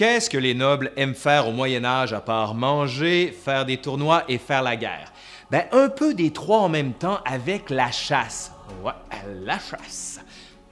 Qu'est-ce 0.00 0.30
que 0.30 0.38
les 0.38 0.54
nobles 0.54 0.92
aiment 0.96 1.14
faire 1.14 1.46
au 1.46 1.52
Moyen 1.52 1.84
Âge 1.84 2.14
à 2.14 2.22
part 2.22 2.54
manger, 2.54 3.36
faire 3.44 3.66
des 3.66 3.76
tournois 3.76 4.24
et 4.28 4.38
faire 4.38 4.62
la 4.62 4.74
guerre? 4.74 5.12
Ben, 5.50 5.64
un 5.72 5.90
peu 5.90 6.14
des 6.14 6.30
trois 6.32 6.60
en 6.60 6.70
même 6.70 6.94
temps 6.94 7.18
avec 7.26 7.68
la 7.68 7.90
chasse. 7.90 8.50
La 9.44 9.58
chasse. 9.58 10.18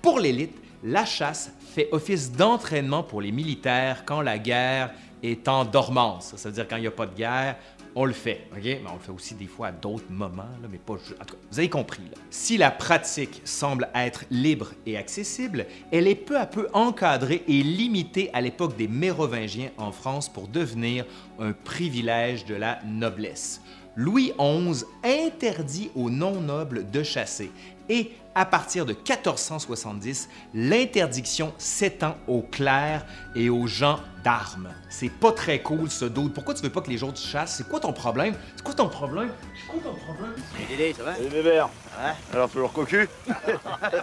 Pour 0.01 0.19
l'élite, 0.19 0.57
la 0.83 1.05
chasse 1.05 1.53
fait 1.75 1.91
office 1.93 2.33
d'entraînement 2.33 3.03
pour 3.03 3.21
les 3.21 3.31
militaires 3.31 4.05
quand 4.07 4.23
la 4.23 4.39
guerre 4.39 4.93
est 5.23 5.47
en 5.47 5.67
dormance. 5.67 6.35
Ça 6.37 6.49
veut 6.49 6.55
dire 6.55 6.67
quand 6.67 6.77
il 6.77 6.83
n'y 6.83 6.87
a 6.87 6.91
pas 6.91 7.05
de 7.05 7.15
guerre, 7.15 7.57
on 7.99 8.05
le 8.05 8.13
fait? 8.13 8.47
Mais 8.55 8.81
on 8.89 8.95
le 8.95 9.01
fait 9.01 9.11
aussi 9.11 9.35
des 9.35 9.49
fois 9.49 9.67
à 9.69 9.73
d'autres 9.73 10.09
moments, 10.09 10.45
mais 10.71 10.79
pas... 10.79 10.95
Cas, 10.95 11.35
vous 11.51 11.59
avez 11.59 11.69
compris. 11.69 12.03
Si 12.31 12.57
la 12.57 12.71
pratique 12.71 13.43
semble 13.45 13.89
être 13.93 14.25
libre 14.31 14.71
et 14.87 14.97
accessible, 14.97 15.67
elle 15.91 16.07
est 16.07 16.15
peu 16.15 16.39
à 16.39 16.47
peu 16.47 16.69
encadrée 16.75 17.43
et 17.49 17.61
limitée 17.61 18.31
à 18.33 18.41
l'époque 18.41 18.77
des 18.77 18.87
Mérovingiens 18.87 19.71
en 19.79 19.91
France 19.91 20.29
pour 20.29 20.47
devenir 20.47 21.07
un 21.41 21.51
privilège 21.53 22.45
de 22.45 22.55
la 22.55 22.79
noblesse. 22.87 23.61
Louis 23.97 24.33
XI 24.39 24.85
interdit 25.03 25.91
aux 25.97 26.09
non-nobles 26.09 26.89
de 26.89 27.03
chasser 27.03 27.51
et 27.89 28.13
à 28.35 28.45
partir 28.45 28.87
de 28.87 28.93
1470, 28.93 30.29
l'interdiction 30.55 31.53
s'étend 31.59 32.17
aux 32.29 32.43
clercs 32.43 33.05
et 33.35 33.49
aux 33.51 33.67
gens 33.67 33.99
d'armes. 34.23 34.69
C'est 34.89 35.09
pas 35.09 35.33
très 35.33 35.61
cool 35.61 35.91
ce 35.91 36.05
doute. 36.05 36.35
Pourquoi 36.35 36.55
tu 36.55 36.63
veux 36.63 36.71
pas 36.71 36.81
que 36.81 36.91
les 36.91 37.03
autres 37.03 37.19
chassent? 37.19 37.57
C'est 37.57 37.69
quoi 37.69 37.81
ton 37.81 37.93
problème? 37.93 38.35
C'est 38.57 38.63
quoi 38.65 38.75
ton 38.75 38.89
problème? 38.89 39.31
C'est 39.61 39.67
quoi 39.73 39.81
ton 39.93 39.99
problème? 39.99 40.35
Hey 40.59 40.67
Dédé, 40.69 40.95
ça 40.97 41.03
va? 41.03 41.15
Salut 41.17 41.29
Bébert 41.31 41.69
Ouais. 42.01 42.13
Alors 42.33 42.49
toujours 42.49 42.73
cocu? 42.73 43.09
Moi, 43.27 43.37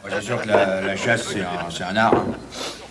J'assure 0.10 0.42
que 0.42 0.48
la, 0.50 0.82
la 0.82 0.96
chasse, 0.98 1.28
c'est 1.32 1.42
un, 1.42 1.88
un 1.90 1.96
art. 1.96 2.14
hein. 2.16 2.26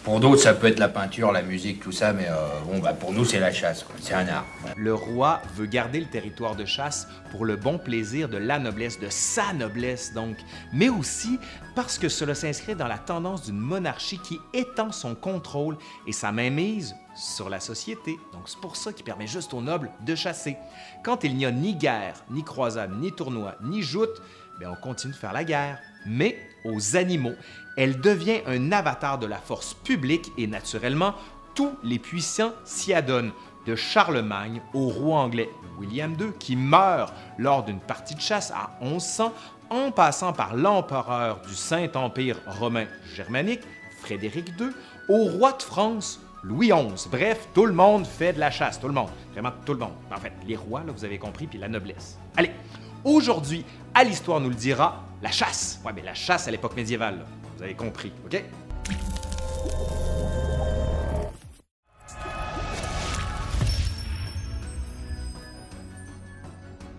Pour 0.05 0.21
d'autres, 0.21 0.43
ça 0.43 0.53
peut 0.53 0.67
être 0.67 0.79
la 0.79 0.91
peinture, 0.91 1.33
la 1.33 1.41
musique, 1.41 1.81
tout 1.81 1.91
ça, 1.91 2.13
mais 2.13 2.27
euh, 2.29 2.61
bon, 2.67 2.79
bah, 2.79 2.93
pour 2.93 3.15
nous, 3.15 3.25
c'est 3.25 3.41
la 3.41 3.51
chasse. 3.51 3.87
C'est 4.01 4.13
un 4.13 4.29
art. 4.29 4.45
Le 4.77 4.93
roi 4.93 5.41
veut 5.55 5.65
garder 5.65 5.99
le 5.99 6.05
territoire 6.05 6.57
de 6.57 6.67
chasse 6.67 7.09
pour 7.31 7.47
le 7.47 7.57
bon 7.57 7.79
plaisir 7.79 8.29
de 8.29 8.37
la 8.37 8.59
noblesse, 8.59 9.01
de 9.01 9.09
sa 9.09 9.55
noblesse 9.55 10.13
donc, 10.13 10.37
mais 10.75 10.91
aussi 10.91 11.39
parce 11.75 11.99
que 11.99 12.11
cela 12.11 12.35
s'inscrit 12.35 12.75
dans 12.75 12.87
la 12.87 12.99
tendance 12.99 13.45
d'une 13.45 13.59
monarchie 13.59 14.19
qui 14.19 14.41
étend 14.53 14.93
son 14.93 15.15
contrôle 15.15 15.79
et 16.07 16.13
sa 16.13 16.33
mainmise 16.33 16.95
sur 17.17 17.49
la 17.49 17.59
société. 17.59 18.19
Donc 18.35 18.43
c'est 18.45 18.61
pour 18.61 18.77
ça 18.77 18.93
qu'il 18.93 19.05
permet 19.05 19.27
juste 19.27 19.55
aux 19.55 19.63
nobles 19.63 19.91
de 20.05 20.15
chasser. 20.15 20.57
Quand 21.03 21.25
il 21.25 21.35
n'y 21.35 21.47
a 21.47 21.51
ni 21.51 21.75
guerre, 21.75 22.23
ni 22.31 22.45
croisade, 22.45 22.93
ni 23.01 23.11
tournoi, 23.11 23.55
ni 23.63 23.81
joute, 23.81 24.21
bien, 24.59 24.71
on 24.71 24.77
continue 24.77 25.13
de 25.13 25.19
faire 25.19 25.33
la 25.33 25.45
guerre. 25.45 25.79
Mais 26.07 26.39
aux 26.65 26.97
animaux, 26.97 27.35
elle 27.77 28.01
devient 28.01 28.41
un 28.47 28.73
avatar 28.73 29.19
de 29.19 29.27
la 29.27 29.39
force 29.39 29.75
publique 29.75 30.33
et 30.37 30.47
naturellement, 30.47 31.15
tous 31.55 31.77
les 31.83 31.99
puissants 31.99 32.53
s'y 32.65 32.93
adonnent, 32.93 33.33
de 33.67 33.77
Charlemagne 33.77 34.61
au 34.75 34.89
roi 34.89 35.21
anglais 35.21 35.49
William 35.79 36.15
II 36.21 36.33
qui 36.39 36.57
meurt 36.57 37.15
lors 37.39 37.65
d'une 37.65 37.81
partie 37.81 38.15
de 38.15 38.21
chasse 38.21 38.51
à 38.51 38.71
1100, 38.83 39.33
en 39.71 39.91
passant 39.91 40.33
par 40.33 40.55
l'empereur 40.55 41.41
du 41.41 41.55
Saint-Empire 41.55 42.37
romain 42.47 42.85
germanique, 43.15 43.63
Frédéric 44.03 44.49
II, 44.61 44.69
au 45.09 45.25
roi 45.25 45.53
de 45.53 45.63
France, 45.63 46.21
Louis 46.43 46.69
XI. 46.69 47.09
Bref, 47.11 47.49
tout 47.55 47.65
le 47.65 47.73
monde 47.73 48.07
fait 48.07 48.35
de 48.35 48.41
la 48.41 48.51
chasse, 48.51 48.79
tout 48.79 48.89
le 48.89 48.95
monde, 48.95 49.09
vraiment 49.33 49.53
tout 49.65 49.73
le 49.73 49.79
monde. 49.79 49.95
En 50.15 50.19
fait, 50.19 50.33
les 50.47 50.57
rois, 50.57 50.83
là, 50.87 50.93
vous 50.93 51.05
avez 51.05 51.19
compris, 51.19 51.47
puis 51.47 51.59
la 51.59 51.69
noblesse. 51.69 52.19
Allez, 52.37 52.51
aujourd'hui, 53.05 53.65
à 53.95 54.05
l'histoire 54.05 54.41
nous 54.41 54.49
le 54.49 54.55
dira, 54.55 55.05
la 55.23 55.31
chasse. 55.31 55.81
Ouais, 55.85 55.93
mais 55.95 56.03
la 56.03 56.15
chasse 56.15 56.49
à 56.49 56.51
l'époque 56.51 56.77
médiévale, 56.77 57.25
vous 57.57 57.63
avez 57.63 57.75
compris, 57.75 58.13
OK? 58.25 58.43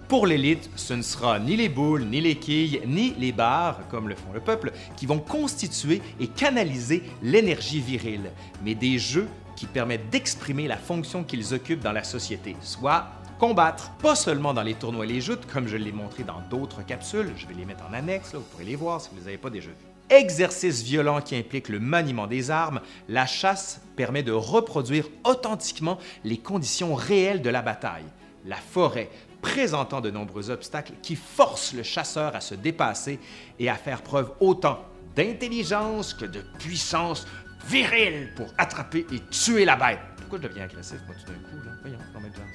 Pour 0.07 0.27
l'élite, 0.27 0.69
ce 0.75 0.93
ne 0.93 1.01
sera 1.01 1.39
ni 1.39 1.57
les 1.57 1.67
boules, 1.67 2.05
ni 2.05 2.21
les 2.21 2.35
quilles, 2.35 2.81
ni 2.85 3.15
les 3.17 3.31
barres, 3.31 3.79
comme 3.89 4.07
le 4.07 4.15
font 4.15 4.31
le 4.33 4.39
peuple, 4.39 4.71
qui 4.95 5.07
vont 5.07 5.17
constituer 5.17 5.99
et 6.19 6.27
canaliser 6.27 7.03
l'énergie 7.23 7.81
virile, 7.81 8.31
mais 8.63 8.75
des 8.75 8.99
jeux 8.99 9.27
qui 9.55 9.65
permettent 9.65 10.09
d'exprimer 10.11 10.67
la 10.67 10.77
fonction 10.77 11.23
qu'ils 11.23 11.53
occupent 11.55 11.81
dans 11.81 11.91
la 11.91 12.03
société, 12.03 12.55
soit 12.61 13.07
combattre, 13.39 13.91
pas 14.01 14.15
seulement 14.15 14.53
dans 14.53 14.63
les 14.63 14.73
tournois 14.73 15.05
et 15.05 15.09
les 15.09 15.21
joutes, 15.21 15.45
comme 15.51 15.67
je 15.67 15.77
l'ai 15.77 15.91
montré 15.91 16.23
dans 16.23 16.41
d'autres 16.49 16.85
capsules, 16.85 17.31
je 17.37 17.47
vais 17.47 17.53
les 17.53 17.65
mettre 17.65 17.83
en 17.89 17.93
annexe, 17.93 18.33
là, 18.33 18.39
vous 18.39 18.45
pourrez 18.45 18.65
les 18.65 18.75
voir 18.75 19.01
si 19.01 19.09
vous 19.09 19.15
ne 19.15 19.21
les 19.21 19.27
avez 19.27 19.37
pas 19.37 19.49
déjà 19.49 19.69
vus. 19.69 19.75
Exercice 20.09 20.83
violent 20.83 21.19
qui 21.19 21.35
implique 21.35 21.67
le 21.67 21.79
maniement 21.79 22.27
des 22.27 22.51
armes, 22.51 22.79
la 23.09 23.25
chasse 23.25 23.81
permet 23.95 24.21
de 24.21 24.31
reproduire 24.31 25.07
authentiquement 25.23 25.97
les 26.23 26.37
conditions 26.37 26.93
réelles 26.93 27.41
de 27.41 27.49
la 27.49 27.61
bataille. 27.61 28.05
La 28.45 28.57
forêt, 28.57 29.09
présentant 29.41 30.01
de 30.01 30.11
nombreux 30.11 30.51
obstacles 30.51 30.93
qui 31.01 31.15
forcent 31.15 31.73
le 31.73 31.83
chasseur 31.83 32.35
à 32.35 32.41
se 32.41 32.53
dépasser 32.53 33.19
et 33.57 33.69
à 33.69 33.75
faire 33.75 34.03
preuve 34.03 34.31
autant 34.39 34.79
d'intelligence 35.15 36.13
que 36.13 36.25
de 36.25 36.41
puissance 36.59 37.25
virile 37.67 38.31
pour 38.35 38.47
attraper 38.57 39.05
et 39.11 39.19
tuer 39.31 39.65
la 39.65 39.75
bête. 39.75 39.99
Pourquoi 40.17 40.39
je 40.41 40.47
deviens 40.47 40.65
agressif, 40.65 40.99
moi, 41.07 41.15
tout 41.15 41.31
d'un 41.31 41.39
coup? 41.39 41.65
Là? 41.65 41.71
Voyons, 41.81 41.97
on 42.09 42.19
va 42.19 42.25
mettre 42.25 42.35
genre 42.37 42.45
ça. 42.45 42.54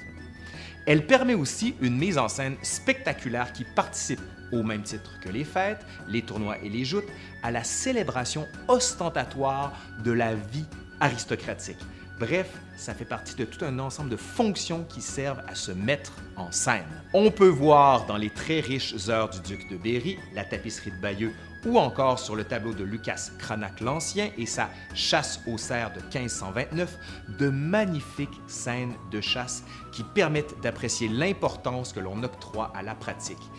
Elle 0.90 1.06
permet 1.06 1.34
aussi 1.34 1.76
une 1.80 1.96
mise 1.96 2.18
en 2.18 2.26
scène 2.26 2.56
spectaculaire 2.62 3.52
qui 3.52 3.62
participe, 3.62 4.18
au 4.50 4.64
même 4.64 4.82
titre 4.82 5.20
que 5.20 5.28
les 5.28 5.44
fêtes, 5.44 5.86
les 6.08 6.22
tournois 6.22 6.58
et 6.64 6.68
les 6.68 6.84
joutes, 6.84 7.06
à 7.44 7.52
la 7.52 7.62
célébration 7.62 8.48
ostentatoire 8.66 9.72
de 10.02 10.10
la 10.10 10.34
vie 10.34 10.66
aristocratique. 10.98 11.78
Bref, 12.20 12.52
ça 12.76 12.92
fait 12.92 13.06
partie 13.06 13.34
de 13.34 13.46
tout 13.46 13.64
un 13.64 13.78
ensemble 13.78 14.10
de 14.10 14.16
fonctions 14.16 14.84
qui 14.86 15.00
servent 15.00 15.42
à 15.48 15.54
se 15.54 15.72
mettre 15.72 16.12
en 16.36 16.52
scène. 16.52 16.84
On 17.14 17.30
peut 17.30 17.48
voir 17.48 18.04
dans 18.04 18.18
les 18.18 18.28
très 18.28 18.60
riches 18.60 18.94
heures 19.08 19.30
du 19.30 19.40
duc 19.40 19.70
de 19.70 19.78
Berry, 19.78 20.18
la 20.34 20.44
tapisserie 20.44 20.90
de 20.90 21.00
Bayeux 21.00 21.32
ou 21.64 21.78
encore 21.78 22.18
sur 22.18 22.36
le 22.36 22.44
tableau 22.44 22.74
de 22.74 22.84
Lucas 22.84 23.30
Cranach 23.38 23.80
l'Ancien 23.80 24.28
et 24.36 24.44
sa 24.44 24.68
Chasse 24.92 25.40
aux 25.46 25.56
cerfs 25.56 25.94
de 25.94 26.00
1529, 26.00 26.94
de 27.38 27.48
magnifiques 27.48 28.38
scènes 28.46 28.92
de 29.10 29.22
chasse 29.22 29.64
qui 29.90 30.04
permettent 30.04 30.60
d'apprécier 30.60 31.08
l'importance 31.08 31.94
que 31.94 32.00
l'on 32.00 32.22
octroie 32.22 32.70
à 32.76 32.82
la 32.82 32.94
pratique. 32.94 33.50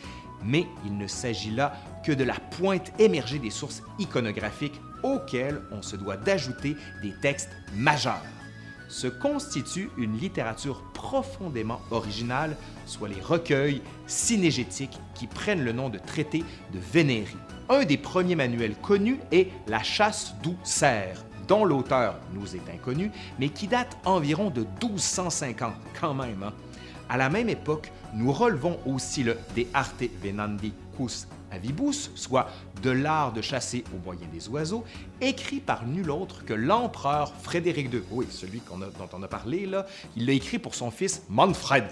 Mais 0.44 0.68
il 0.86 1.00
ne 1.00 1.08
s'agit 1.08 1.52
là 1.52 1.74
que 2.06 2.12
de 2.12 2.24
la 2.24 2.36
pointe 2.36 2.92
émergée 3.00 3.40
des 3.40 3.50
sources 3.50 3.82
iconographiques 3.98 4.80
auxquelles 5.02 5.62
on 5.72 5.82
se 5.82 5.96
doit 5.96 6.18
d'ajouter 6.18 6.76
des 7.02 7.14
textes 7.22 7.50
majeurs 7.74 8.22
se 8.92 9.08
constitue 9.08 9.90
une 9.98 10.18
littérature 10.18 10.84
profondément 10.94 11.82
originale, 11.92 12.58
soit 12.86 13.08
les 13.08 13.22
recueils 13.22 13.82
synégétiques 14.06 15.00
qui 15.16 15.28
prennent 15.28 15.64
le 15.64 15.72
nom 15.72 15.90
de 15.90 15.98
traités 15.98 16.44
de 16.74 16.80
Vénérie. 16.80 17.38
Un 17.70 17.86
des 17.86 17.98
premiers 17.98 18.36
manuels 18.36 18.76
connus 18.76 19.20
est 19.32 19.48
La 19.68 19.82
chasse 19.82 20.36
doucère, 20.44 21.24
dont 21.48 21.64
l'auteur 21.64 22.20
nous 22.34 22.56
est 22.56 22.70
inconnu, 22.74 23.12
mais 23.40 23.50
qui 23.50 23.68
date 23.68 23.98
environ 24.06 24.50
de 24.50 24.62
1250 24.62 25.74
quand 26.00 26.14
même. 26.14 26.44
hein. 26.44 26.54
À 27.12 27.18
la 27.18 27.30
même 27.30 27.50
époque, 27.50 27.92
nous 28.14 28.32
relevons 28.32 28.80
aussi 28.86 29.24
le 29.24 29.38
De 29.54 29.66
arte 29.74 30.06
venandi 30.24 30.72
cus 30.96 31.28
avibus, 31.52 32.10
soit 32.16 32.48
de 32.82 32.90
l'art 32.90 33.34
de 33.34 33.42
chasser 33.42 33.84
au 33.94 34.02
moyen 34.02 34.26
des 34.32 34.48
oiseaux, 34.48 34.86
écrit 35.20 35.60
par 35.60 35.86
nul 35.86 36.10
autre 36.10 36.46
que 36.46 36.54
l'empereur 36.54 37.34
Frédéric 37.42 37.94
II. 37.94 38.04
Oui, 38.12 38.28
celui 38.30 38.62
dont 38.70 39.10
on 39.12 39.24
a 39.24 39.28
parlé 39.28 39.66
là, 39.66 39.86
il 40.16 40.26
l'a 40.26 40.32
écrit 40.32 40.58
pour 40.58 40.74
son 40.74 40.90
fils 40.90 41.24
Manfred. 41.28 41.84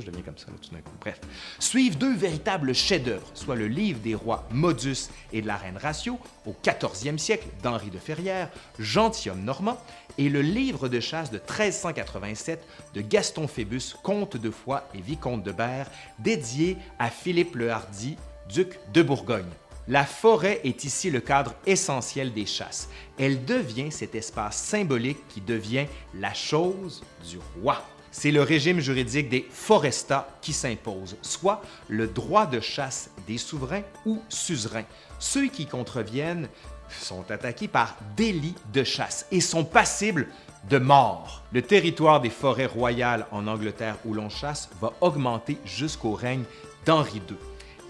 Je 0.00 0.06
deviens 0.06 0.22
comme 0.22 0.38
ça 0.38 0.46
tout 0.46 0.70
d'un 0.70 0.80
coup? 0.80 0.90
Bref. 1.00 1.20
Suivent 1.58 1.98
deux 1.98 2.14
véritables 2.14 2.74
chefs-d'œuvre, 2.74 3.26
soit 3.34 3.56
le 3.56 3.68
livre 3.68 4.00
des 4.00 4.14
rois 4.14 4.46
Modus 4.50 5.08
et 5.32 5.42
de 5.42 5.46
la 5.46 5.56
reine 5.56 5.76
Ratio 5.76 6.18
au 6.44 6.54
14e 6.62 7.18
siècle 7.18 7.46
d'Henri 7.62 7.90
de 7.90 7.98
Ferrières, 7.98 8.50
gentilhomme 8.78 9.42
normand, 9.42 9.78
et 10.18 10.28
le 10.28 10.40
livre 10.40 10.88
de 10.88 11.00
chasse 11.00 11.30
de 11.30 11.38
1387 11.38 12.64
de 12.94 13.00
Gaston 13.00 13.48
Phébus, 13.48 13.94
comte 14.02 14.36
de 14.36 14.50
Foix 14.50 14.88
et 14.94 15.00
vicomte 15.00 15.42
de 15.42 15.52
Berre, 15.52 15.90
dédié 16.18 16.76
à 16.98 17.10
Philippe 17.10 17.54
le 17.54 17.70
Hardy, 17.70 18.16
duc 18.48 18.78
de 18.92 19.02
Bourgogne. 19.02 19.44
La 19.88 20.04
forêt 20.04 20.60
est 20.64 20.84
ici 20.84 21.10
le 21.10 21.20
cadre 21.20 21.54
essentiel 21.64 22.32
des 22.32 22.46
chasses. 22.46 22.88
Elle 23.18 23.44
devient 23.44 23.92
cet 23.92 24.16
espace 24.16 24.56
symbolique 24.56 25.28
qui 25.28 25.40
devient 25.40 25.86
la 26.14 26.34
chose 26.34 27.04
du 27.28 27.38
roi. 27.60 27.84
C'est 28.18 28.30
le 28.30 28.40
régime 28.40 28.80
juridique 28.80 29.28
des 29.28 29.46
forestats 29.50 30.26
qui 30.40 30.54
s'impose, 30.54 31.18
soit 31.20 31.60
le 31.86 32.06
droit 32.06 32.46
de 32.46 32.60
chasse 32.60 33.10
des 33.26 33.36
souverains 33.36 33.82
ou 34.06 34.22
suzerains. 34.30 34.86
Ceux 35.18 35.48
qui 35.48 35.66
contreviennent 35.66 36.48
sont 36.88 37.30
attaqués 37.30 37.68
par 37.68 37.94
délit 38.16 38.54
de 38.72 38.84
chasse 38.84 39.26
et 39.30 39.42
sont 39.42 39.66
passibles 39.66 40.28
de 40.70 40.78
mort. 40.78 41.42
Le 41.52 41.60
territoire 41.60 42.22
des 42.22 42.30
forêts 42.30 42.64
royales 42.64 43.26
en 43.32 43.46
Angleterre 43.46 43.98
où 44.06 44.14
l'on 44.14 44.30
chasse 44.30 44.70
va 44.80 44.94
augmenter 45.02 45.58
jusqu'au 45.66 46.12
règne 46.12 46.44
d'Henri 46.86 47.20
II. 47.28 47.36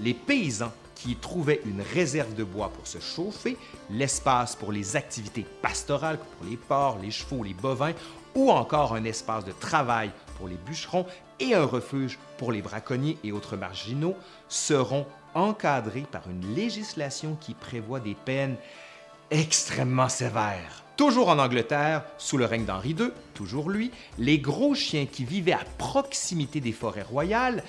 Les 0.01 0.13
paysans 0.13 0.73
qui 0.97 1.15
trouvaient 1.15 1.61
une 1.65 1.83
réserve 1.83 2.35
de 2.35 2.43
bois 2.43 2.71
pour 2.71 2.87
se 2.87 2.99
chauffer, 2.99 3.57
l'espace 3.91 4.57
pour 4.57 4.73
les 4.73 4.97
activités 4.97 5.47
pastorales 5.63 6.19
pour 6.19 6.49
les 6.49 6.57
porcs, 6.57 6.99
les 7.01 7.13
chevaux, 7.13 7.45
les 7.45 7.55
bovins, 7.55 7.93
ou 8.35 8.51
encore 8.51 8.95
un 8.95 9.05
espace 9.05 9.45
de 9.45 9.53
travail 9.53 10.11
pour 10.37 10.49
les 10.49 10.57
bûcherons 10.57 11.07
et 11.39 11.55
un 11.55 11.65
refuge 11.65 12.19
pour 12.39 12.51
les 12.51 12.63
braconniers 12.63 13.19
et 13.23 13.31
autres 13.31 13.57
marginaux, 13.57 14.17
seront 14.49 15.07
encadrés 15.35 16.07
par 16.11 16.29
une 16.29 16.55
législation 16.55 17.37
qui 17.41 17.55
prévoit 17.55 18.01
des 18.01 18.15
peines 18.15 18.57
extrêmement 19.31 20.09
sévères. 20.09 20.83
Toujours 20.97 21.29
en 21.29 21.39
Angleterre, 21.39 22.05
sous 22.17 22.39
le 22.39 22.47
règne 22.47 22.65
d'Henri 22.65 22.97
II, 22.99 23.11
toujours 23.35 23.69
lui, 23.69 23.91
les 24.19 24.39
gros 24.39 24.75
chiens 24.75 25.05
qui 25.05 25.27
vivaient 25.27 25.53
à 25.53 25.65
proximité 25.77 26.61
des 26.61 26.73
forêts 26.73 27.03
royales, 27.03 27.63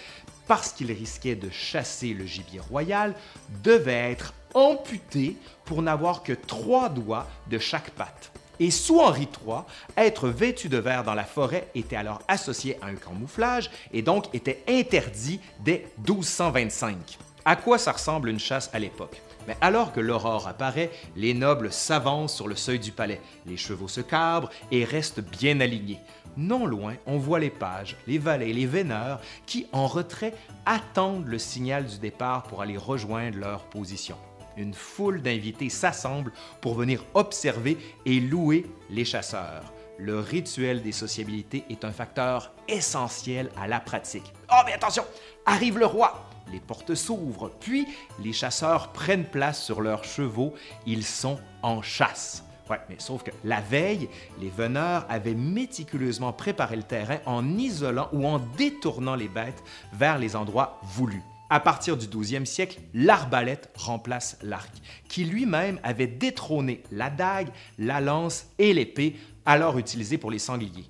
parce 0.48 0.72
qu'ils 0.72 0.92
risquaient 0.92 1.36
de 1.36 1.50
chasser 1.50 2.14
le 2.14 2.26
gibier 2.26 2.60
royal, 2.60 3.16
devaient 3.64 4.12
être 4.12 4.34
amputés 4.54 5.36
pour 5.66 5.82
n'avoir 5.82 6.24
que 6.24 6.34
trois 6.34 6.90
doigts 6.90 7.28
de 7.50 7.60
chaque 7.60 7.92
patte. 7.92 8.32
Et 8.60 8.72
sous 8.72 9.00
Henri 9.00 9.28
III, 9.46 9.60
être 9.96 10.30
vêtu 10.30 10.68
de 10.68 10.78
vert 10.78 11.04
dans 11.04 11.14
la 11.14 11.26
forêt 11.26 11.68
était 11.76 11.96
alors 11.96 12.22
associé 12.28 12.78
à 12.82 12.88
un 12.88 12.96
camouflage 12.96 13.70
et 13.94 14.02
donc 14.02 14.34
était 14.34 14.64
interdit 14.68 15.40
dès 15.60 15.88
1225. 16.00 17.20
À 17.46 17.56
quoi 17.56 17.78
ça 17.78 17.92
ressemble 17.92 18.30
une 18.30 18.40
chasse 18.40 18.70
à 18.74 18.80
l'époque? 18.80 19.22
Mais 19.48 19.58
alors 19.62 19.94
que 19.94 20.02
l'aurore 20.02 20.48
apparaît, 20.48 20.92
les 21.16 21.34
nobles 21.34 21.72
s'avancent 21.72 22.36
sur 22.36 22.48
le 22.48 22.56
seuil 22.56 22.80
du 22.80 22.92
palais, 22.92 23.22
les 23.46 23.58
chevaux 23.58 23.88
se 23.88 24.02
cabrent 24.02 24.52
et 24.72 24.84
restent 24.84 25.22
bien 25.22 25.62
alignés. 25.62 26.02
Non 26.36 26.66
loin, 26.66 26.96
on 27.08 27.18
voit 27.18 27.40
les 27.40 27.50
pages, 27.50 27.96
les 28.06 28.20
valets, 28.20 28.54
les 28.54 28.66
veineurs 28.66 29.22
qui, 29.48 29.66
en 29.72 29.88
retrait, 29.88 30.36
attendent 30.66 31.28
le 31.28 31.40
signal 31.40 31.86
du 31.86 31.98
départ 31.98 32.44
pour 32.44 32.62
aller 32.62 32.78
rejoindre 32.78 33.40
leur 33.40 33.64
position. 33.64 34.18
Une 34.58 34.74
foule 34.74 35.22
d'invités 35.22 35.70
s'assemble 35.70 36.32
pour 36.62 36.76
venir 36.76 37.04
observer 37.14 37.78
et 38.06 38.20
louer 38.20 38.66
les 38.90 39.06
chasseurs. 39.06 39.74
Le 39.98 40.20
rituel 40.20 40.84
des 40.84 40.92
sociabilités 40.92 41.64
est 41.70 41.86
un 41.86 41.92
facteur 41.92 42.52
essentiel 42.68 43.50
à 43.60 43.68
la 43.68 43.80
pratique. 43.80 44.32
Oh, 44.52 44.62
mais 44.66 44.74
attention! 44.74 45.06
Arrive 45.46 45.80
le 45.80 45.88
roi! 45.88 46.27
Les 46.52 46.60
portes 46.60 46.96
s'ouvrent, 46.96 47.52
puis 47.60 47.88
les 48.24 48.34
chasseurs 48.34 48.92
prennent 48.92 49.26
place 49.26 49.64
sur 49.64 49.82
leurs 49.82 50.04
chevaux, 50.04 50.54
ils 50.86 51.06
sont 51.06 51.40
en 51.62 51.82
chasse. 51.82 52.44
Mais 52.90 52.96
sauf 53.00 53.24
que 53.24 53.32
la 53.44 53.62
veille, 53.62 54.10
les 54.42 54.50
veneurs 54.50 55.06
avaient 55.10 55.34
méticuleusement 55.34 56.34
préparé 56.34 56.76
le 56.76 56.84
terrain 56.84 57.20
en 57.26 57.58
isolant 57.58 58.10
ou 58.12 58.26
en 58.28 58.40
détournant 58.40 59.16
les 59.16 59.28
bêtes 59.28 59.64
vers 59.94 60.18
les 60.18 60.36
endroits 60.36 60.80
voulus. 60.84 61.24
À 61.50 61.62
partir 61.62 61.96
du 61.96 62.08
12e 62.08 62.44
siècle, 62.44 62.82
l'arbalète 62.94 63.70
remplace 63.74 64.38
l'arc, 64.42 64.72
qui 65.08 65.24
lui-même 65.24 65.80
avait 65.82 66.08
détrôné 66.08 66.84
la 66.92 67.10
dague, 67.10 67.50
la 67.78 68.02
lance 68.02 68.48
et 68.60 68.74
l'épée, 68.74 69.16
alors 69.46 69.78
utilisées 69.78 70.18
pour 70.18 70.30
les 70.30 70.40
sangliers. 70.40 70.90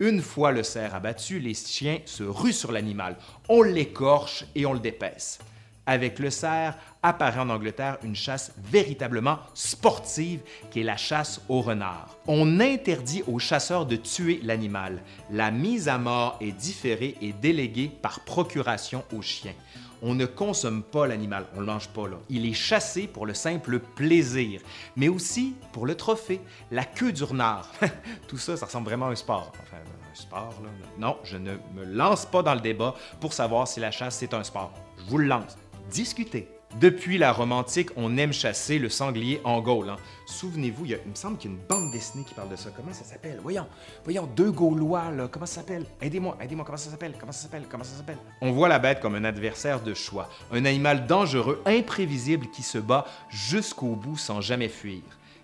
Une 0.00 0.22
fois 0.22 0.52
le 0.52 0.62
cerf 0.62 0.94
abattu, 0.94 1.40
les 1.40 1.54
chiens 1.54 1.98
se 2.04 2.22
ruent 2.22 2.52
sur 2.52 2.70
l'animal. 2.70 3.16
On 3.48 3.62
l'écorche 3.62 4.44
et 4.54 4.64
on 4.64 4.72
le 4.72 4.78
dépaisse. 4.78 5.40
Avec 5.86 6.20
le 6.20 6.30
cerf, 6.30 6.76
apparaît 7.02 7.40
en 7.40 7.50
Angleterre 7.50 7.98
une 8.04 8.14
chasse 8.14 8.52
véritablement 8.70 9.38
sportive 9.54 10.40
qui 10.70 10.80
est 10.80 10.84
la 10.84 10.96
chasse 10.96 11.40
au 11.48 11.62
renard. 11.62 12.16
On 12.28 12.60
interdit 12.60 13.24
aux 13.26 13.40
chasseurs 13.40 13.86
de 13.86 13.96
tuer 13.96 14.38
l'animal. 14.44 15.02
La 15.32 15.50
mise 15.50 15.88
à 15.88 15.98
mort 15.98 16.36
est 16.40 16.52
différée 16.52 17.16
et 17.20 17.32
déléguée 17.32 17.90
par 18.00 18.20
procuration 18.20 19.02
aux 19.12 19.22
chiens 19.22 19.54
on 20.02 20.14
ne 20.14 20.26
consomme 20.26 20.82
pas 20.82 21.06
l'animal, 21.06 21.46
on 21.52 21.56
ne 21.56 21.60
le 21.60 21.66
mange 21.66 21.88
pas 21.88 22.08
là. 22.08 22.16
Il 22.28 22.46
est 22.46 22.54
chassé 22.54 23.06
pour 23.06 23.26
le 23.26 23.34
simple 23.34 23.78
plaisir, 23.78 24.60
mais 24.96 25.08
aussi 25.08 25.54
pour 25.72 25.86
le 25.86 25.94
trophée, 25.94 26.40
la 26.70 26.84
queue 26.84 27.12
du 27.12 27.24
renard. 27.24 27.70
Tout 28.28 28.38
ça, 28.38 28.56
ça 28.56 28.66
ressemble 28.66 28.86
vraiment 28.86 29.06
à 29.06 29.10
un 29.10 29.16
sport. 29.16 29.52
Enfin, 29.62 29.78
un 29.78 30.14
sport, 30.14 30.54
là. 30.62 30.70
Non, 30.98 31.18
je 31.24 31.36
ne 31.36 31.52
me 31.74 31.84
lance 31.84 32.26
pas 32.26 32.42
dans 32.42 32.54
le 32.54 32.60
débat 32.60 32.94
pour 33.20 33.32
savoir 33.32 33.66
si 33.68 33.80
la 33.80 33.90
chasse, 33.90 34.16
c'est 34.16 34.34
un 34.34 34.44
sport. 34.44 34.72
Je 34.98 35.04
vous 35.04 35.18
le 35.18 35.26
lance. 35.26 35.56
Discutez. 35.90 36.48
Depuis 36.76 37.16
la 37.16 37.32
Rome 37.32 37.52
antique, 37.52 37.88
on 37.96 38.18
aime 38.18 38.32
chasser 38.32 38.78
le 38.78 38.90
sanglier 38.90 39.40
en 39.42 39.60
Gaule. 39.60 39.88
Hein. 39.88 39.96
Souvenez-vous, 40.26 40.84
il, 40.84 40.98
me 41.08 41.14
semble 41.14 41.38
qu'il 41.38 41.50
y 41.50 41.54
a 41.54 41.56
une 41.56 41.66
bande 41.66 41.90
dessinée 41.90 42.24
qui 42.24 42.34
parle 42.34 42.50
de 42.50 42.56
ça. 42.56 42.70
Comment 42.76 42.92
ça 42.92 43.04
s'appelle? 43.04 43.40
Voyons, 43.42 43.66
voyons, 44.04 44.28
deux 44.36 44.52
Gaulois, 44.52 45.10
là. 45.10 45.28
Comment 45.28 45.46
ça 45.46 45.56
s'appelle? 45.56 45.86
Aidez-moi, 46.00 46.36
aidez-moi, 46.40 46.64
comment 46.66 46.78
ça 46.78 46.90
s'appelle? 46.90 47.14
Comment 47.18 47.32
ça 47.32 47.42
s'appelle? 47.42 47.64
Comment 47.68 47.84
ça 47.84 47.96
s'appelle? 47.96 48.18
On 48.42 48.52
voit 48.52 48.68
la 48.68 48.78
bête 48.78 49.00
comme 49.00 49.14
un 49.14 49.24
adversaire 49.24 49.80
de 49.80 49.94
choix, 49.94 50.28
un 50.52 50.66
animal 50.66 51.06
dangereux, 51.06 51.62
imprévisible 51.64 52.48
qui 52.50 52.62
se 52.62 52.78
bat 52.78 53.06
jusqu'au 53.30 53.96
bout 53.96 54.18
sans 54.18 54.42
jamais 54.42 54.68
fuir. 54.68 55.00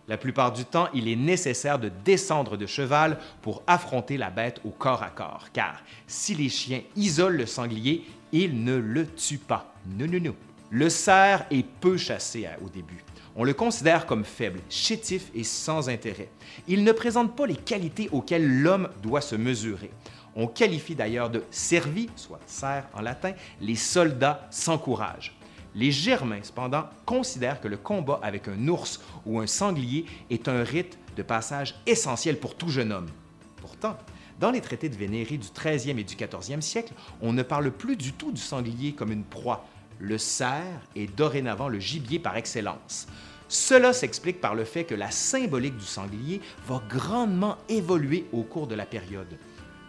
La 0.07 0.19
plupart 0.19 0.53
du 0.53 0.67
temps, 0.67 0.89
il 0.93 1.09
est 1.09 1.17
nécessaire 1.17 1.79
de 1.79 1.91
descendre 2.05 2.59
de 2.59 2.67
cheval 2.67 3.19
pour 3.41 3.63
affronter 3.67 4.19
la 4.19 4.29
bête 4.29 4.61
au 4.65 4.71
corps 4.71 5.03
à 5.03 5.09
corps, 5.09 5.47
car 5.55 5.83
si 6.07 6.35
les 6.35 6.51
chiens 6.51 6.83
isolent 6.95 7.39
le 7.39 7.47
sanglier, 7.47 8.05
ils 8.31 8.63
ne 8.63 8.77
le 8.77 9.07
tuent 9.07 9.39
pas. 9.39 9.75
Non, 9.87 10.07
non, 10.07 10.21
non. 10.21 10.35
Le 10.71 10.89
cerf 10.89 11.47
est 11.51 11.67
peu 11.81 11.97
chassé 11.97 12.49
au 12.65 12.69
début. 12.69 13.05
On 13.37 13.45
le 13.45 13.53
considère 13.53 14.07
comme 14.07 14.25
faible, 14.25 14.61
chétif 14.69 15.31
et 15.35 15.45
sans 15.45 15.89
intérêt. 15.89 16.29
Il 16.69 16.85
ne 16.85 16.93
présente 16.93 17.35
pas 17.37 17.47
les 17.47 17.57
qualités 17.57 18.09
auxquelles 18.13 18.63
l'homme 18.63 18.89
doit 19.03 19.21
se 19.21 19.37
mesurer. 19.37 19.91
On 20.37 20.47
qualifie 20.47 20.95
d'ailleurs 20.95 21.31
de 21.31 21.45
servi, 21.51 22.09
soit 22.17 22.41
cerf 22.47 22.89
en 22.95 23.03
latin, 23.03 23.33
les 23.61 23.77
soldats 23.77 24.47
sans 24.51 24.79
courage. 24.79 25.37
Les 25.75 25.91
Germains, 25.91 26.43
cependant, 26.43 26.85
considèrent 27.05 27.61
que 27.61 27.69
le 27.69 27.77
combat 27.77 28.21
avec 28.23 28.47
un 28.47 28.69
ours 28.69 29.01
ou 29.27 29.41
un 29.41 29.47
sanglier 29.47 30.07
est 30.31 30.49
un 30.49 30.63
rite 30.63 30.99
de 31.17 31.23
passage 31.23 31.75
essentiel 31.87 32.39
pour 32.39 32.57
tout 32.57 32.69
jeune 32.69 32.93
homme. 32.93 33.09
Pourtant, 33.57 33.97
dans 34.39 34.51
les 34.51 34.61
traités 34.61 34.89
de 34.89 34.97
Vénérie 34.97 35.39
du 35.39 35.49
13e 35.49 35.99
et 35.99 36.05
du 36.05 36.15
14e 36.15 36.61
siècle, 36.61 36.93
on 37.21 37.33
ne 37.33 37.43
parle 37.43 37.71
plus 37.71 37.97
du 37.97 38.13
tout 38.13 38.31
du 38.31 38.41
sanglier 38.41 38.93
comme 38.93 39.13
une 39.13 39.25
proie, 39.25 39.67
le 40.01 40.19
cerf 40.19 40.81
est 40.97 41.15
dorénavant 41.15 41.69
le 41.69 41.79
gibier 41.79 42.19
par 42.19 42.37
excellence. 42.37 43.07
Cela 43.49 43.93
s'explique 43.93 44.41
par 44.41 44.55
le 44.55 44.65
fait 44.65 44.85
que 44.85 44.95
la 44.95 45.11
symbolique 45.11 45.77
du 45.77 45.85
sanglier 45.85 46.41
va 46.67 46.83
grandement 46.89 47.57
évoluer 47.69 48.27
au 48.33 48.43
cours 48.43 48.67
de 48.67 48.75
la 48.75 48.87
période. 48.87 49.39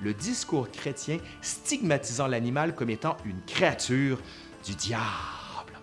Le 0.02 0.14
discours 0.14 0.70
chrétien 0.70 1.18
stigmatisant 1.42 2.28
l'animal 2.28 2.76
comme 2.76 2.90
étant 2.90 3.18
une 3.26 3.42
créature 3.48 4.20
du 4.66 4.76
diable. 4.76 5.02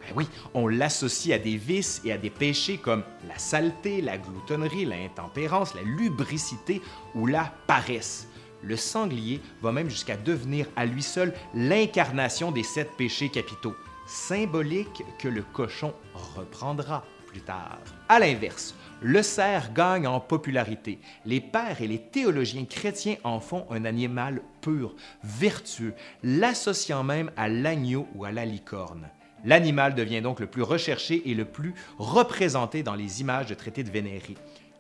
Ben 0.00 0.14
oui, 0.14 0.28
on 0.52 0.68
l'associe 0.68 1.34
à 1.34 1.42
des 1.42 1.56
vices 1.56 2.02
et 2.04 2.12
à 2.12 2.18
des 2.18 2.30
péchés 2.30 2.76
comme 2.76 3.04
la 3.26 3.38
saleté, 3.38 4.02
la 4.02 4.18
gloutonnerie, 4.18 4.84
l'intempérance, 4.84 5.75
la 5.75 5.82
lubricité 5.82 6.82
ou 7.14 7.26
la 7.26 7.52
paresse. 7.66 8.28
Le 8.62 8.76
sanglier 8.76 9.40
va 9.60 9.72
même 9.72 9.88
jusqu'à 9.88 10.16
devenir 10.16 10.66
à 10.76 10.87
lui 10.87 11.02
seul 11.02 11.32
l'incarnation 11.54 12.52
des 12.52 12.62
sept 12.62 12.90
péchés 12.97 13.28
capitaux 13.28 13.75
symbolique 14.12 15.04
que 15.19 15.28
le 15.28 15.42
cochon 15.42 15.95
reprendra 16.37 17.02
plus 17.26 17.40
tard. 17.40 17.78
À 18.11 18.19
l'inverse, 18.19 18.75
le 19.00 19.23
cerf 19.23 19.73
gagne 19.73 20.07
en 20.07 20.21
popularité. 20.21 21.00
Les 21.25 21.40
pères 21.40 21.81
et 21.81 21.88
les 21.88 21.99
théologiens 21.99 22.66
chrétiens 22.66 23.16
en 23.25 23.40
font 23.40 23.66
un 23.71 23.87
animal 23.87 24.42
pur, 24.61 24.95
vertueux, 25.25 25.95
l'associant 26.23 27.02
même 27.02 27.31
à 27.38 27.49
l'agneau 27.49 28.07
ou 28.14 28.26
à 28.26 28.33
la 28.33 28.45
licorne. 28.45 29.09
L'animal 29.45 29.95
devient 29.95 30.21
donc 30.21 30.40
le 30.40 30.47
plus 30.47 30.62
recherché 30.62 31.31
et 31.31 31.35
le 31.35 31.47
plus 31.47 31.75
représenté 31.99 32.83
dans 32.83 32.95
les 32.95 33.23
images 33.23 33.47
de 33.47 33.54
traités 33.54 33.83
de 33.83 33.90
Vénérie. 33.90 34.37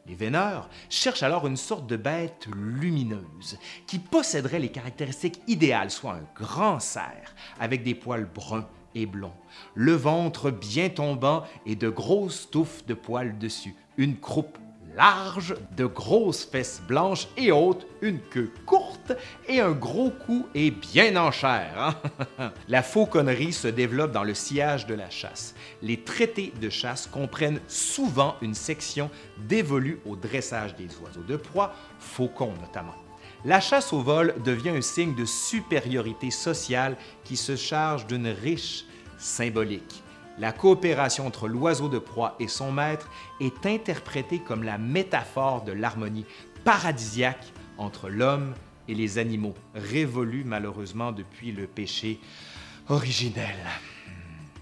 Les 0.06 0.14
véneurs 0.14 0.68
cherchent 0.90 1.22
alors 1.22 1.46
une 1.46 1.56
sorte 1.56 1.86
de 1.86 1.96
bête 1.96 2.48
lumineuse 2.54 3.58
qui 3.86 3.98
posséderait 3.98 4.58
les 4.58 4.68
caractéristiques 4.68 5.40
idéales, 5.48 5.90
soit 5.90 6.14
un 6.14 6.28
grand 6.34 6.80
cerf 6.80 7.34
avec 7.58 7.82
des 7.82 7.94
poils 7.94 8.28
bruns 8.32 8.68
et 8.94 9.06
blond, 9.06 9.32
le 9.74 9.92
ventre 9.92 10.50
bien 10.50 10.88
tombant 10.88 11.44
et 11.66 11.76
de 11.76 11.88
grosses 11.88 12.48
touffes 12.50 12.84
de 12.86 12.94
poils 12.94 13.38
dessus, 13.38 13.74
une 13.96 14.18
croupe 14.18 14.58
large, 14.96 15.54
de 15.76 15.86
grosses 15.86 16.44
fesses 16.44 16.82
blanches 16.86 17.28
et 17.36 17.50
hautes, 17.52 17.86
une 18.02 18.20
queue 18.20 18.52
courte 18.66 19.12
et 19.48 19.60
un 19.60 19.72
gros 19.72 20.10
cou 20.10 20.46
et 20.54 20.70
bien 20.70 21.16
en 21.16 21.30
chair. 21.30 21.96
Hein? 22.38 22.50
la 22.68 22.82
fauconnerie 22.82 23.52
se 23.52 23.68
développe 23.68 24.12
dans 24.12 24.24
le 24.24 24.34
sillage 24.34 24.86
de 24.86 24.94
la 24.94 25.10
chasse. 25.10 25.54
Les 25.80 26.02
traités 26.02 26.52
de 26.60 26.68
chasse 26.68 27.06
comprennent 27.06 27.60
souvent 27.68 28.36
une 28.42 28.54
section 28.54 29.10
dévolue 29.48 30.00
au 30.06 30.16
dressage 30.16 30.76
des 30.76 30.88
oiseaux 31.02 31.22
de 31.26 31.36
proie, 31.36 31.74
faucons 31.98 32.54
notamment. 32.60 32.94
La 33.44 33.58
chasse 33.58 33.92
au 33.92 34.00
vol 34.00 34.36
devient 34.44 34.70
un 34.70 34.82
signe 34.82 35.16
de 35.16 35.24
supériorité 35.24 36.30
sociale 36.30 36.96
qui 37.24 37.36
se 37.36 37.56
charge 37.56 38.06
d'une 38.06 38.28
riche 38.28 38.84
symbolique. 39.18 40.04
La 40.38 40.52
coopération 40.52 41.26
entre 41.26 41.48
l'oiseau 41.48 41.88
de 41.88 41.98
proie 41.98 42.36
et 42.38 42.46
son 42.46 42.70
maître 42.70 43.10
est 43.40 43.66
interprétée 43.66 44.38
comme 44.38 44.62
la 44.62 44.78
métaphore 44.78 45.64
de 45.64 45.72
l'harmonie 45.72 46.24
paradisiaque 46.64 47.52
entre 47.78 48.08
l'homme 48.08 48.54
et 48.86 48.94
les 48.94 49.18
animaux, 49.18 49.54
révolue 49.74 50.44
malheureusement 50.44 51.10
depuis 51.10 51.50
le 51.50 51.66
péché 51.66 52.20
originel. 52.88 53.56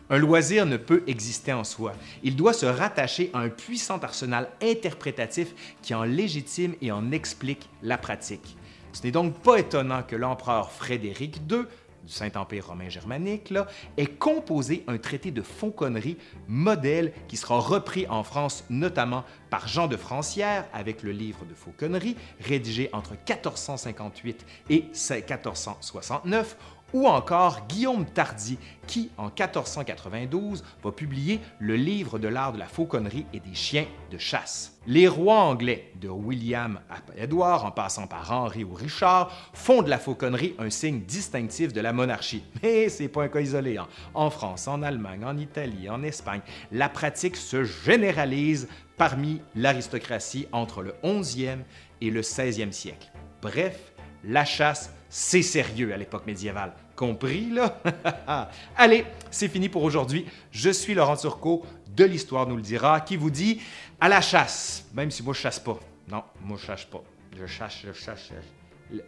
Un 0.08 0.16
loisir 0.16 0.64
ne 0.64 0.78
peut 0.78 1.04
exister 1.06 1.52
en 1.52 1.64
soi. 1.64 1.92
Il 2.22 2.34
doit 2.34 2.54
se 2.54 2.66
rattacher 2.66 3.30
à 3.34 3.40
un 3.40 3.50
puissant 3.50 3.98
arsenal 3.98 4.48
interprétatif 4.62 5.54
qui 5.82 5.94
en 5.94 6.02
légitime 6.02 6.74
et 6.80 6.90
en 6.90 7.12
explique 7.12 7.68
la 7.82 7.98
pratique. 7.98 8.56
Ce 8.92 9.02
n'est 9.02 9.10
donc 9.10 9.34
pas 9.40 9.58
étonnant 9.58 10.02
que 10.02 10.16
l'empereur 10.16 10.70
Frédéric 10.70 11.40
II 11.50 11.64
du 12.04 12.12
Saint-Empire 12.12 12.68
romain 12.68 12.88
germanique, 12.88 13.52
ait 13.96 14.06
composé 14.06 14.84
un 14.86 14.98
traité 14.98 15.30
de 15.30 15.42
fauconnerie 15.42 16.16
modèle 16.48 17.12
qui 17.28 17.36
sera 17.36 17.58
repris 17.58 18.06
en 18.08 18.22
France 18.22 18.64
notamment 18.70 19.24
par 19.50 19.68
Jean 19.68 19.86
de 19.86 19.96
Francière 19.96 20.66
avec 20.72 21.02
le 21.02 21.12
livre 21.12 21.44
de 21.44 21.54
fauconnerie 21.54 22.16
rédigé 22.40 22.88
entre 22.92 23.12
1458 23.12 24.46
et 24.70 24.82
1469 24.82 26.56
ou 26.92 27.06
encore 27.06 27.66
Guillaume 27.68 28.04
Tardy, 28.04 28.58
qui, 28.86 29.10
en 29.16 29.26
1492, 29.26 30.64
va 30.82 30.92
publier 30.92 31.40
le 31.58 31.76
livre 31.76 32.18
de 32.18 32.28
l'art 32.28 32.52
de 32.52 32.58
la 32.58 32.66
fauconnerie 32.66 33.26
et 33.32 33.40
des 33.40 33.54
chiens 33.54 33.86
de 34.10 34.18
chasse. 34.18 34.78
Les 34.86 35.06
rois 35.06 35.40
anglais, 35.40 35.92
de 36.00 36.08
William 36.08 36.80
à 36.90 36.98
Édouard, 37.22 37.64
en 37.64 37.70
passant 37.70 38.06
par 38.06 38.32
Henri 38.32 38.64
ou 38.64 38.74
Richard, 38.74 39.30
font 39.52 39.82
de 39.82 39.90
la 39.90 39.98
fauconnerie 39.98 40.54
un 40.58 40.70
signe 40.70 41.00
distinctif 41.00 41.72
de 41.72 41.80
la 41.80 41.92
monarchie. 41.92 42.42
Mais 42.62 42.88
c'est 42.88 43.08
pas 43.08 43.24
un 43.24 43.28
cas 43.28 43.40
isolé. 43.40 43.76
Hein. 43.76 43.86
En 44.14 44.30
France, 44.30 44.66
en 44.66 44.82
Allemagne, 44.82 45.24
en 45.24 45.36
Italie, 45.36 45.88
en 45.88 46.02
Espagne, 46.02 46.40
la 46.72 46.88
pratique 46.88 47.36
se 47.36 47.64
généralise 47.64 48.68
parmi 48.96 49.40
l'aristocratie 49.54 50.46
entre 50.52 50.82
le 50.82 50.94
11e 51.04 51.58
et 52.00 52.10
le 52.10 52.22
16e 52.22 52.72
siècle. 52.72 53.10
Bref, 53.42 53.92
la 54.24 54.44
chasse 54.44 54.92
c'est 55.10 55.42
sérieux 55.42 55.92
à 55.92 55.96
l'époque 55.96 56.24
médiévale. 56.26 56.72
Compris, 56.94 57.50
là? 57.50 57.82
Allez, 58.76 59.04
c'est 59.30 59.48
fini 59.48 59.68
pour 59.68 59.82
aujourd'hui. 59.82 60.24
Je 60.52 60.70
suis 60.70 60.94
Laurent 60.94 61.16
Turcot 61.16 61.66
de 61.88 62.04
l'Histoire 62.04 62.46
nous 62.46 62.56
le 62.56 62.62
dira, 62.62 63.00
qui 63.00 63.16
vous 63.16 63.30
dit 63.30 63.60
à 64.00 64.08
la 64.08 64.20
chasse, 64.20 64.86
même 64.94 65.10
si 65.10 65.22
moi 65.22 65.34
je 65.34 65.40
chasse 65.40 65.58
pas. 65.58 65.78
Non, 66.08 66.22
moi 66.42 66.56
je 66.58 66.66
chasse 66.66 66.84
pas. 66.84 67.02
Je 67.36 67.46
chasse, 67.46 67.78
je 67.84 67.92
chasse. 67.92 68.30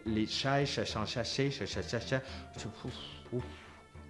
Les 0.05 0.27
chats, 0.27 0.65
je 0.65 0.83
chasse, 0.83 0.93
je 0.93 1.05
chasse, 1.05 1.41
je 1.59 1.65
chasse, 1.65 1.95
je. 2.57 3.37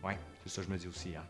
Ouais, 0.06 0.18
c'est 0.44 0.52
ça 0.52 0.62
que 0.62 0.68
je 0.68 0.74
me 0.74 0.78
dis 0.78 0.88
aussi. 0.88 1.16
Hein. 1.16 1.24